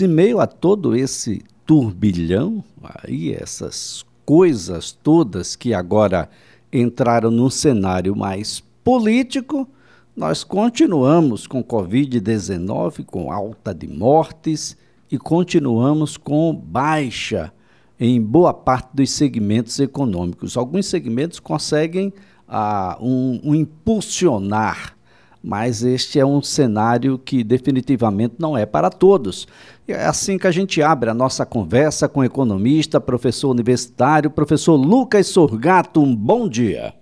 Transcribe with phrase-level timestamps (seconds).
[0.00, 6.30] Em meio a todo esse turbilhão, aí essas coisas todas que agora
[6.72, 9.68] entraram num cenário mais político,
[10.16, 14.76] nós continuamos com Covid-19, com alta de mortes
[15.10, 17.52] e continuamos com baixa
[17.98, 20.56] em boa parte dos segmentos econômicos.
[20.56, 22.12] Alguns segmentos conseguem
[22.46, 24.96] ah, um, um impulsionar
[25.42, 29.46] mas este é um cenário que definitivamente não é para todos.
[29.86, 34.76] É assim que a gente abre a nossa conversa com o economista, professor universitário, professor
[34.76, 36.00] Lucas Sorgato.
[36.00, 36.92] Um bom dia.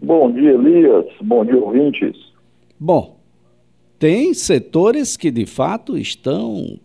[0.00, 1.06] Bom dia, Elias.
[1.22, 2.16] Bom dia, ouvintes.
[2.78, 3.18] Bom,
[3.98, 6.78] tem setores que de fato estão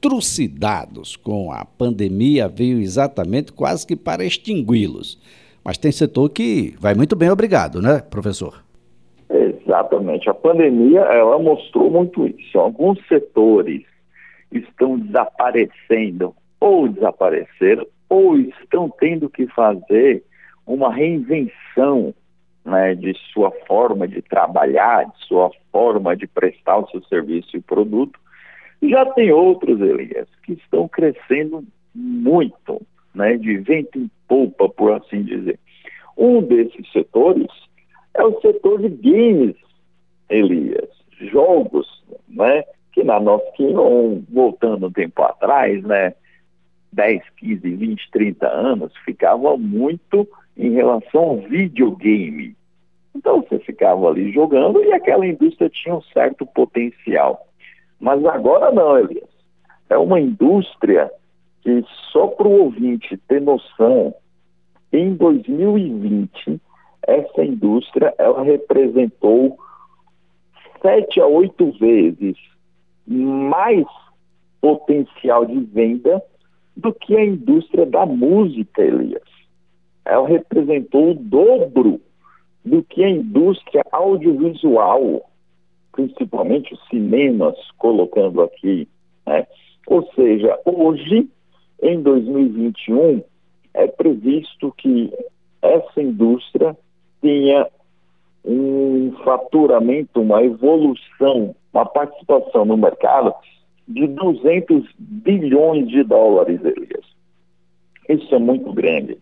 [0.00, 5.18] trucidados com a pandemia, veio exatamente quase que para extingui-los.
[5.64, 8.67] Mas tem setor que vai muito bem, obrigado, né, professor?
[9.78, 10.28] Exatamente.
[10.28, 12.58] A pandemia, ela mostrou muito isso.
[12.58, 13.84] Alguns setores
[14.50, 20.24] estão desaparecendo ou desapareceram ou estão tendo que fazer
[20.66, 22.14] uma reinvenção
[22.64, 27.60] né, de sua forma de trabalhar, de sua forma de prestar o seu serviço e
[27.60, 28.18] produto.
[28.82, 32.82] Já tem outros, Elias, que estão crescendo muito,
[33.14, 35.58] né, de vento em polpa, por assim dizer.
[36.16, 37.48] Um desses setores
[38.14, 39.56] é o setor de games,
[40.28, 40.88] Elias.
[41.20, 42.64] Jogos, né?
[42.92, 43.66] Que na nossa, que
[44.30, 46.14] voltando um tempo atrás, né?
[46.92, 50.26] 10, 15, 20, 30 anos, ficava muito
[50.56, 52.56] em relação ao videogame.
[53.14, 57.46] Então você ficava ali jogando e aquela indústria tinha um certo potencial.
[58.00, 59.28] Mas agora não, Elias.
[59.90, 61.10] É uma indústria
[61.62, 64.14] que, só para o ouvinte ter noção,
[64.92, 66.60] em 2020
[67.06, 69.58] essa indústria ela representou
[70.80, 72.36] sete a oito vezes
[73.06, 73.86] mais
[74.60, 76.22] potencial de venda
[76.76, 79.22] do que a indústria da música, Elias.
[80.04, 82.00] Ela representou o dobro
[82.64, 85.28] do que a indústria audiovisual,
[85.92, 88.88] principalmente os cinemas, colocando aqui.
[89.26, 89.46] Né?
[89.86, 91.28] Ou seja, hoje,
[91.82, 93.22] em 2021,
[93.74, 95.12] é previsto que
[95.62, 96.76] essa indústria
[97.20, 97.66] tenha
[98.48, 103.34] um faturamento, uma evolução, uma participação no mercado
[103.86, 107.04] de 200 bilhões de dólares, Elias.
[108.08, 109.18] Isso é muito grande.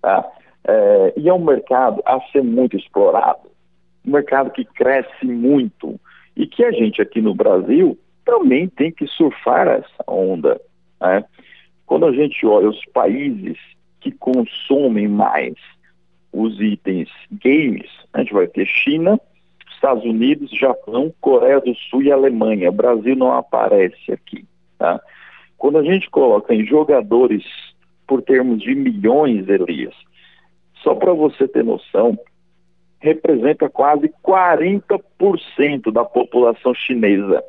[0.00, 0.26] Tá?
[0.66, 3.50] É, e é um mercado a ser muito explorado,
[4.06, 6.00] um mercado que cresce muito
[6.34, 10.60] e que a gente aqui no Brasil também tem que surfar essa onda.
[11.00, 11.24] Né?
[11.84, 13.58] Quando a gente olha os países
[14.00, 15.54] que consomem mais
[16.36, 17.08] os itens
[17.42, 19.18] games, a gente vai ter China,
[19.74, 22.68] Estados Unidos, Japão, Coreia do Sul e Alemanha.
[22.68, 24.44] O Brasil não aparece aqui.
[24.78, 25.00] Tá?
[25.56, 27.42] Quando a gente coloca em jogadores
[28.06, 29.94] por termos de milhões, Elias,
[30.82, 32.18] só para você ter noção,
[33.00, 37.42] representa quase 40% da população chinesa.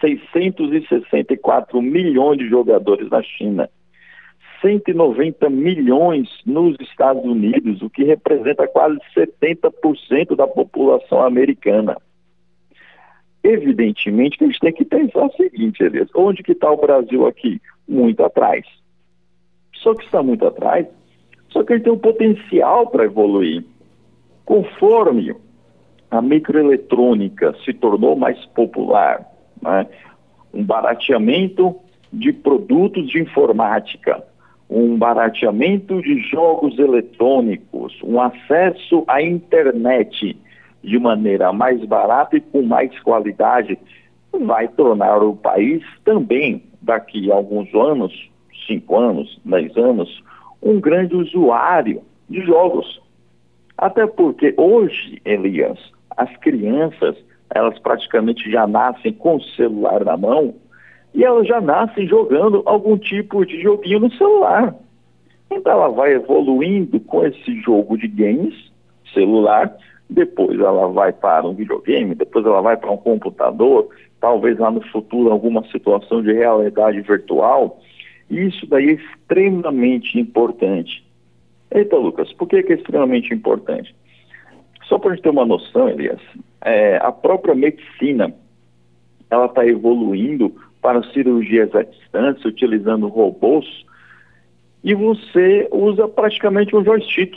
[0.00, 3.68] 664 milhões de jogadores na China.
[4.60, 11.96] 190 milhões nos Estados Unidos, o que representa quase 70% da população americana.
[13.42, 17.26] Evidentemente que a gente tem que pensar o seguinte, Elias, onde que está o Brasil
[17.26, 17.60] aqui?
[17.88, 18.64] Muito atrás.
[19.74, 20.86] Só que está muito atrás,
[21.50, 23.64] só que ele tem um potencial para evoluir.
[24.44, 25.34] Conforme
[26.10, 29.24] a microeletrônica se tornou mais popular,
[29.62, 29.86] né?
[30.52, 31.76] um barateamento
[32.12, 34.24] de produtos de informática,
[34.68, 40.36] um barateamento de jogos eletrônicos, um acesso à internet
[40.82, 43.78] de maneira mais barata e com mais qualidade,
[44.40, 48.30] vai tornar o país também, daqui a alguns anos,
[48.66, 50.22] cinco anos, dez anos,
[50.62, 53.00] um grande usuário de jogos.
[53.76, 55.78] Até porque hoje, Elias,
[56.16, 57.16] as crianças,
[57.54, 60.54] elas praticamente já nascem com o celular na mão,
[61.14, 64.74] e ela já nasce jogando algum tipo de joguinho no celular.
[65.50, 68.54] Então ela vai evoluindo com esse jogo de games
[69.12, 69.74] celular,
[70.08, 73.88] depois ela vai para um videogame, depois ela vai para um computador,
[74.20, 77.80] talvez lá no futuro alguma situação de realidade virtual.
[78.30, 81.04] Isso daí é extremamente importante.
[81.70, 83.94] Eita, Lucas, por que, que é extremamente importante?
[84.84, 86.20] Só para a gente ter uma noção, Elias,
[86.62, 88.32] é, a própria medicina,
[89.30, 93.66] ela está evoluindo para cirurgias à distância, utilizando robôs,
[94.82, 97.36] e você usa praticamente um joystick.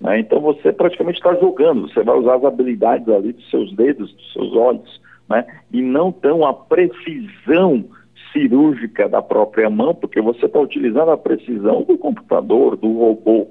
[0.00, 0.20] Né?
[0.20, 4.32] Então você praticamente está jogando, você vai usar as habilidades ali dos seus dedos, dos
[4.32, 5.44] seus olhos, né?
[5.72, 7.84] e não tão a precisão
[8.32, 13.48] cirúrgica da própria mão, porque você está utilizando a precisão do computador, do robô.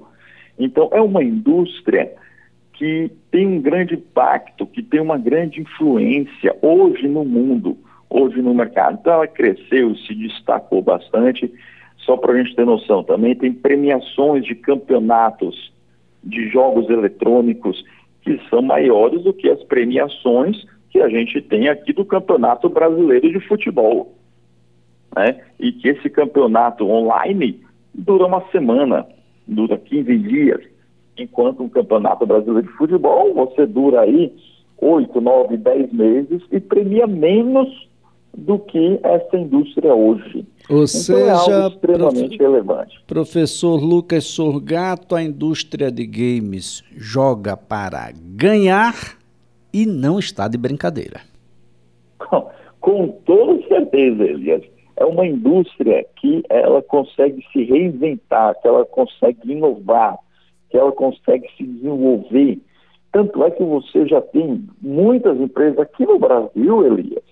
[0.58, 2.12] Então, é uma indústria
[2.72, 7.76] que tem um grande impacto, que tem uma grande influência hoje no mundo,
[8.10, 8.98] hoje no mercado.
[9.00, 11.52] Então, ela cresceu, se destacou bastante.
[11.98, 15.72] Só para a gente ter noção, também tem premiações de campeonatos
[16.24, 17.84] de jogos eletrônicos
[18.22, 23.30] que são maiores do que as premiações que a gente tem aqui do Campeonato Brasileiro
[23.30, 24.14] de Futebol.
[25.14, 25.40] Né?
[25.58, 27.60] E que esse campeonato online
[27.94, 29.06] dura uma semana,
[29.46, 30.60] dura 15 dias,
[31.16, 34.32] enquanto um Campeonato Brasileiro de Futebol você dura aí
[34.80, 37.88] 8, 9, 10 meses e premia menos
[38.36, 40.46] do que essa indústria hoje.
[40.68, 42.38] Ou então, seja, é extremamente prof...
[42.38, 43.00] relevante.
[43.06, 48.94] Professor Lucas Sorgato, a indústria de games joga para ganhar
[49.72, 51.20] e não está de brincadeira.
[52.18, 52.48] Com,
[52.80, 54.62] com toda certeza, Elias.
[54.96, 60.18] É uma indústria que ela consegue se reinventar, que ela consegue inovar,
[60.68, 62.60] que ela consegue se desenvolver.
[63.12, 67.24] Tanto é que você já tem muitas empresas aqui no Brasil, Elias,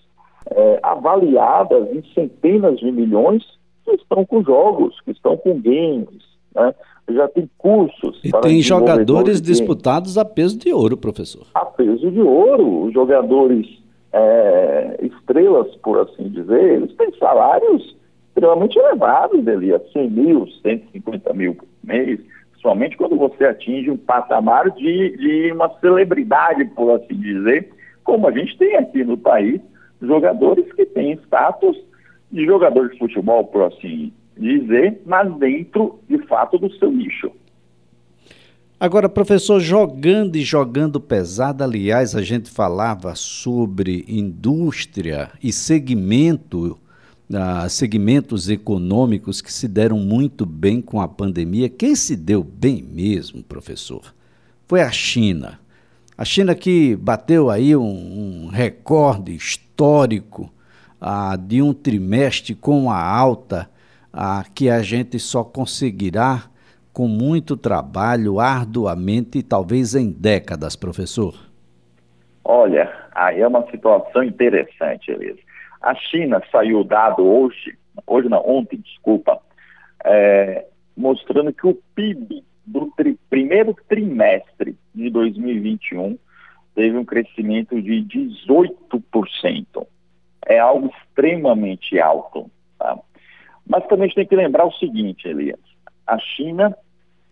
[0.50, 3.44] é, avaliadas em centenas de milhões
[3.84, 6.22] que estão com jogos, que estão com games,
[6.54, 6.75] né?
[7.08, 8.20] já tem cursos.
[8.25, 11.46] E tem jogadores disputados a peso de ouro, professor.
[11.54, 12.84] A peso de ouro.
[12.84, 13.66] Os jogadores
[14.12, 17.94] é, estrelas, por assim dizer, eles têm salários
[18.28, 22.20] extremamente elevados, ali, a 100 mil, 150 mil por mês,
[22.60, 27.70] somente quando você atinge um patamar de, de uma celebridade, por assim dizer,
[28.04, 29.60] como a gente tem aqui no país,
[30.00, 31.76] jogadores que têm status
[32.31, 37.31] de jogador de futebol, por assim dizer, mas dentro, de fato, do seu nicho.
[38.78, 46.78] Agora, professor, jogando e jogando pesado, aliás, a gente falava sobre indústria e segmento,
[47.31, 51.70] uh, segmentos econômicos que se deram muito bem com a pandemia.
[51.70, 54.14] Quem se deu bem mesmo, professor,
[54.66, 55.58] foi a China.
[56.19, 60.51] A China que bateu aí um, um recorde histórico
[60.99, 63.69] ah, de um trimestre com a alta
[64.11, 66.45] ah, que a gente só conseguirá
[66.91, 71.35] com muito trabalho, arduamente talvez em décadas, professor.
[72.43, 75.39] Olha, aí é uma situação interessante, Elisa.
[75.83, 77.77] A China saiu dado hoje,
[78.07, 79.39] hoje não, ontem, desculpa,
[80.03, 80.65] é,
[80.97, 86.19] mostrando que o PIB do tri, primeiro trimestre de 2021
[86.75, 89.87] teve um crescimento de 18%.
[90.47, 92.51] É algo extremamente alto.
[92.79, 92.99] Tá?
[93.67, 95.59] Mas também a gente tem que lembrar o seguinte, Elias.
[96.07, 96.77] A China,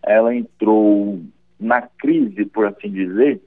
[0.03, 1.21] ela entrou
[1.61, 3.41] na crise, por assim dizer,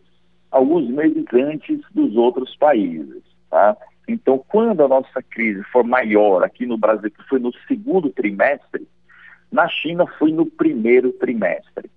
[0.51, 3.24] alguns meses antes dos outros países.
[3.50, 3.75] Tá?
[4.07, 8.88] Então, quando a nossa crise for maior aqui no Brasil, que foi no segundo trimestre,
[9.51, 11.89] na China foi no primeiro trimestre.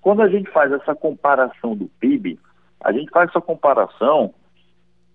[0.00, 2.38] Quando a gente faz essa comparação do PIB,
[2.80, 4.32] a gente faz essa comparação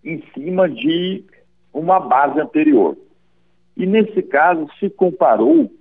[0.03, 1.24] em cima de
[1.74, 2.97] uma base anterior.
[3.75, 5.71] E nesse caso se comparou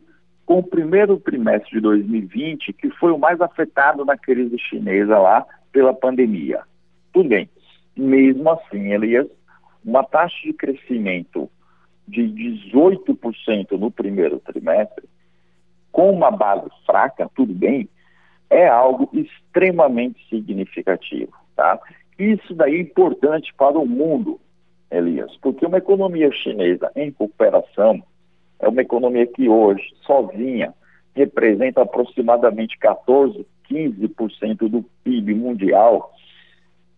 [0.47, 5.47] com o primeiro trimestre de 2020, que foi o mais afetado na crise chinesa lá
[5.71, 6.63] pela pandemia.
[7.13, 7.49] Tudo bem.
[7.97, 9.29] Mesmo assim, Elias,
[9.85, 11.51] uma taxa de crescimento
[12.07, 15.09] de 18% no primeiro trimestre,
[15.93, 17.89] com uma base fraca, tudo bem,
[18.51, 21.33] é algo extremamente significativo.
[21.55, 21.79] Tá?
[22.19, 24.41] Isso daí é importante para o mundo,
[24.91, 28.03] Elias, porque uma economia chinesa em recuperação
[28.59, 30.73] é uma economia que hoje, sozinha,
[31.15, 36.13] representa aproximadamente 14, 15% do PIB mundial,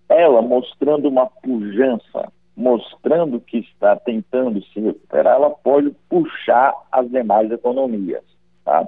[0.09, 7.51] ela mostrando uma pujança, mostrando que está tentando se recuperar, ela pode puxar as demais
[7.51, 8.23] economias.
[8.64, 8.87] Tá?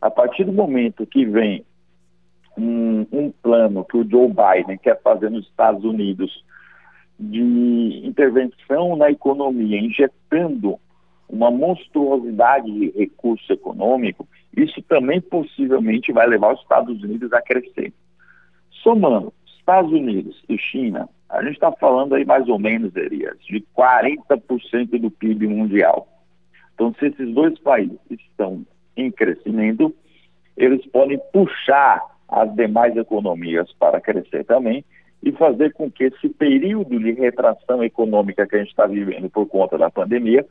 [0.00, 1.64] A partir do momento que vem
[2.56, 6.44] um, um plano que o Joe Biden quer fazer nos Estados Unidos
[7.18, 10.78] de intervenção na economia, injetando
[11.28, 17.92] uma monstruosidade de recurso econômico, isso também possivelmente vai levar os Estados Unidos a crescer.
[18.82, 23.64] Somando Estados Unidos e China, a gente está falando aí mais ou menos, Elias, de
[23.76, 26.08] 40% do PIB mundial.
[26.74, 28.64] Então, se esses dois países estão
[28.96, 29.94] em crescimento,
[30.56, 34.84] eles podem puxar as demais economias para crescer também
[35.22, 39.46] e fazer com que esse período de retração econômica que a gente está vivendo por
[39.46, 40.46] conta da pandemia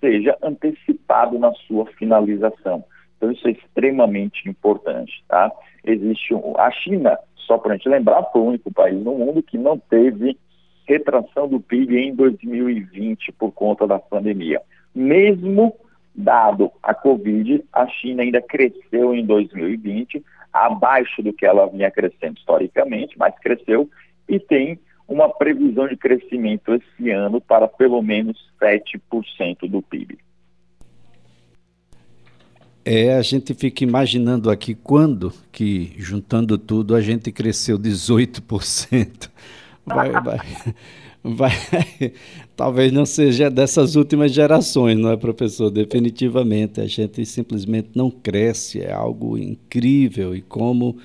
[0.00, 2.84] seja antecipado na sua finalização.
[3.16, 5.50] Então isso é extremamente importante, tá?
[5.84, 9.42] Existe um, a China, só para a gente lembrar, foi o único país no mundo
[9.42, 10.38] que não teve
[10.86, 14.60] retração do PIB em 2020 por conta da pandemia.
[14.94, 15.74] Mesmo
[16.14, 22.38] dado a Covid, a China ainda cresceu em 2020, abaixo do que ela vinha crescendo
[22.38, 23.88] historicamente, mas cresceu
[24.28, 30.18] e tem uma previsão de crescimento esse ano para pelo menos 7% do PIB.
[32.84, 39.30] É, a gente fica imaginando aqui quando que, juntando tudo, a gente cresceu 18%.
[39.94, 40.40] Vai, vai,
[41.22, 42.12] vai,
[42.56, 45.70] talvez não seja dessas últimas gerações, não é, professor?
[45.70, 50.34] Definitivamente, a gente simplesmente não cresce, é algo incrível.
[50.34, 50.96] E como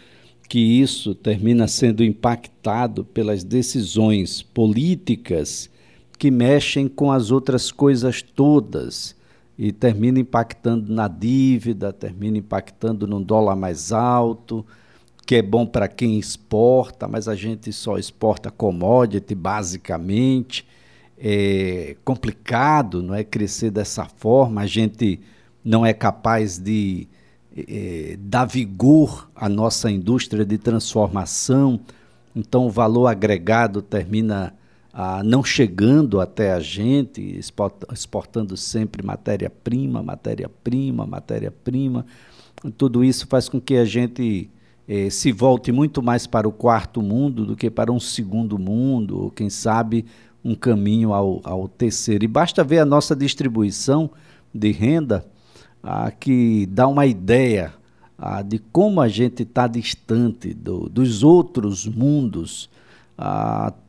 [0.47, 5.69] que isso termina sendo impactado pelas decisões políticas
[6.17, 9.15] que mexem com as outras coisas todas
[9.57, 14.65] e termina impactando na dívida, termina impactando no dólar mais alto,
[15.25, 20.65] que é bom para quem exporta, mas a gente só exporta commodity basicamente.
[21.17, 25.19] É complicado, não é crescer dessa forma, a gente
[25.63, 27.07] não é capaz de
[27.55, 31.79] é, dar vigor à nossa indústria de transformação,
[32.35, 34.53] então o valor agregado termina
[34.93, 37.39] ah, não chegando até a gente,
[37.91, 42.05] exportando sempre matéria-prima, matéria-prima, matéria-prima.
[42.77, 44.49] Tudo isso faz com que a gente
[44.87, 49.23] eh, se volte muito mais para o quarto mundo do que para um segundo mundo,
[49.23, 50.05] ou quem sabe
[50.43, 52.23] um caminho ao, ao terceiro.
[52.23, 54.09] E basta ver a nossa distribuição
[54.53, 55.25] de renda,
[55.83, 57.73] ah, que dá uma ideia
[58.47, 62.69] de como a gente está distante do, dos outros mundos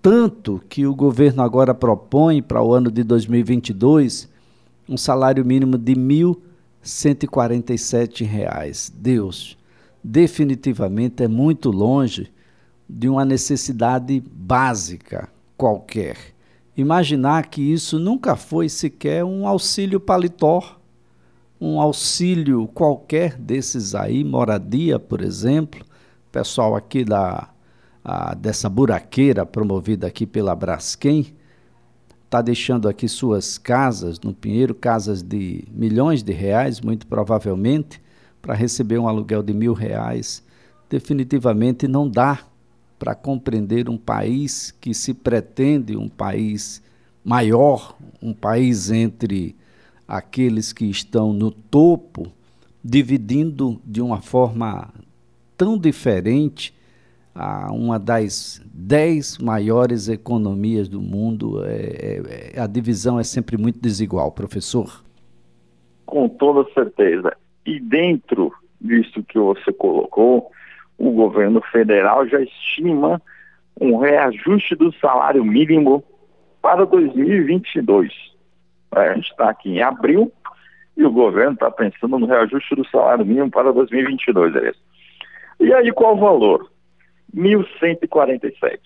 [0.01, 4.29] tanto que o governo agora propõe para o ano de 2022
[4.89, 6.01] um salário mínimo de R$
[6.85, 8.93] 1.147.
[8.95, 9.56] Deus,
[10.09, 12.33] definitivamente é muito longe
[12.89, 16.17] de uma necessidade básica qualquer.
[16.77, 20.79] Imaginar que isso nunca foi sequer um auxílio paletó,
[21.61, 25.85] um auxílio qualquer desses aí, moradia, por exemplo.
[26.31, 27.51] Pessoal aqui da
[28.39, 31.35] dessa buraqueira promovida aqui pela Braskem,
[32.25, 38.01] está deixando aqui suas casas no Pinheiro, casas de milhões de reais, muito provavelmente,
[38.47, 40.47] para receber um aluguel de mil reais.
[40.89, 42.39] Definitivamente não dá
[42.97, 46.81] para compreender um país que se pretende um país
[47.25, 49.57] maior, um país entre
[50.07, 52.29] aqueles que estão no topo,
[52.85, 54.95] dividindo de uma forma
[55.57, 56.73] tão diferente
[57.35, 61.65] a uma das dez maiores economias do mundo.
[61.65, 65.03] É, é, é, a divisão é sempre muito desigual, professor.
[66.07, 67.37] Com toda certeza.
[67.67, 70.51] E dentro disso que você colocou,
[70.97, 73.21] o governo federal já estima
[73.81, 76.03] um reajuste do salário mínimo
[76.63, 78.13] para 2022.
[78.95, 80.33] É, a gente está aqui em abril
[80.97, 84.73] e o governo está pensando no reajuste do salário mínimo para 2022, é.
[85.61, 86.71] E aí qual o valor?
[87.35, 88.79] 1.147.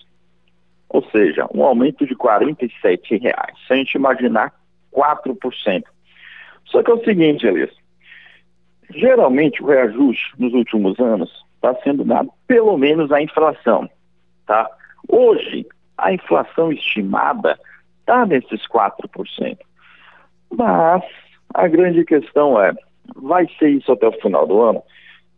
[0.88, 3.56] Ou seja, um aumento de R$ reais.
[3.66, 4.52] Se a gente imaginar
[4.92, 5.84] 4%.
[6.64, 7.70] Só que é o seguinte, Elias.
[8.90, 13.88] Geralmente o reajuste nos últimos anos está sendo dado pelo menos a inflação.
[14.46, 14.68] Tá?
[15.08, 15.66] Hoje,
[15.96, 17.58] a inflação estimada
[18.00, 19.58] está nesses 4%.
[20.52, 21.02] Mas
[21.54, 22.72] a grande questão é,
[23.14, 24.82] vai ser isso até o final do ano?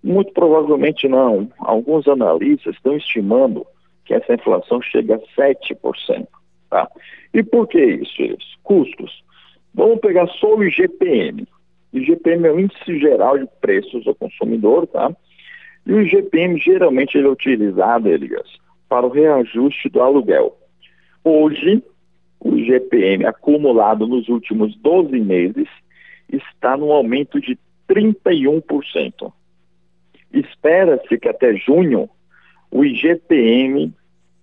[0.02, 1.50] Muito provavelmente não.
[1.58, 3.66] Alguns analistas estão estimando
[4.04, 6.26] que essa inflação chega a 7%.
[6.70, 6.88] Tá?
[7.34, 8.38] E por que isso?
[8.62, 9.22] Custos.
[9.74, 11.46] Vamos pegar só o IGPM.
[11.92, 15.14] IGPM é o Índice Geral de Preços ao Consumidor, tá?
[15.86, 18.48] E o IGPM geralmente ele é utilizado, Elias,
[18.88, 20.56] para o reajuste do aluguel.
[21.24, 21.82] Hoje,
[22.40, 25.68] o IGPM acumulado nos últimos 12 meses
[26.28, 27.58] está no aumento de
[27.88, 29.32] 31%.
[30.32, 32.08] Espera-se que até junho
[32.70, 33.92] o IGPM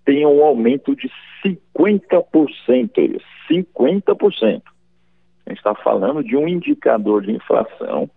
[0.05, 1.09] tenha um aumento de
[1.43, 3.21] 50%.
[3.49, 4.61] 50%.
[5.49, 8.07] A gente está falando de um indicador de inflação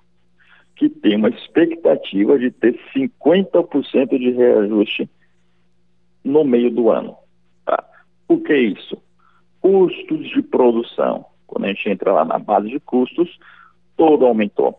[0.77, 5.09] que tem uma expectativa de ter 50% de reajuste
[6.23, 7.17] no meio do ano.
[7.65, 7.83] Tá?
[8.29, 9.03] O que é isso?
[9.62, 11.25] Custos de produção.
[11.47, 13.39] Quando a gente entra lá na base de custos,
[13.97, 14.79] todo aumentou.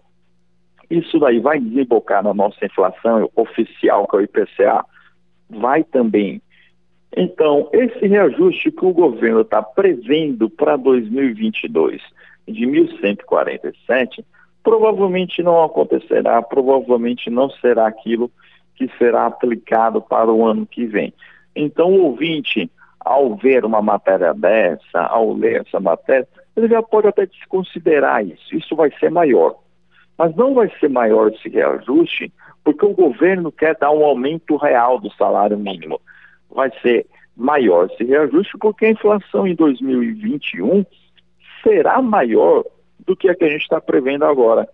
[0.92, 4.86] Isso daí vai desembocar na nossa inflação oficial, que é o IPCA?
[5.50, 6.40] Vai também.
[7.18, 12.00] Então, esse reajuste que o governo está prevendo para 2022
[12.48, 14.24] de 1.147,
[14.64, 18.32] provavelmente não acontecerá, provavelmente não será aquilo
[18.76, 21.14] que será aplicado para o ano que vem.
[21.56, 22.70] Então, o ouvinte,
[23.00, 28.56] ao ver uma matéria dessa, ao ler essa matéria, ele já pode até desconsiderar isso.
[28.56, 29.56] Isso vai ser maior.
[30.18, 32.32] Mas não vai ser maior esse reajuste
[32.64, 36.00] porque o governo quer dar um aumento real do salário mínimo.
[36.50, 40.86] Vai ser maior esse reajuste porque a inflação em 2021
[41.63, 42.63] será maior
[43.00, 44.67] do que a que a gente está prevendo agora.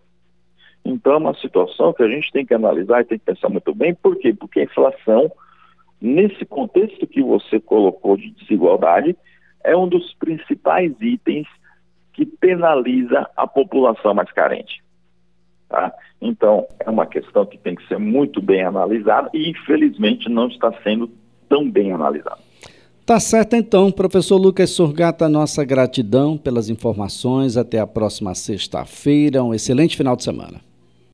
[0.83, 3.73] Então, é uma situação que a gente tem que analisar e tem que pensar muito
[3.73, 3.93] bem.
[3.93, 4.33] Por quê?
[4.33, 5.31] Porque a inflação,
[6.01, 9.15] nesse contexto que você colocou de desigualdade,
[9.63, 11.47] é um dos principais itens
[12.13, 14.81] que penaliza a população mais carente.
[15.67, 15.93] Tá?
[16.19, 20.73] Então, é uma questão que tem que ser muito bem analisada e, infelizmente, não está
[20.81, 21.09] sendo
[21.47, 22.48] tão bem analisada.
[23.09, 27.57] Tá certo então, professor Lucas Surgata, nossa gratidão pelas informações.
[27.57, 29.43] Até a próxima sexta-feira.
[29.43, 30.68] Um excelente final de semana.